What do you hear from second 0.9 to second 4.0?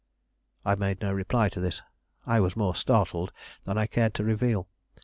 no reply to this; I was more startled than I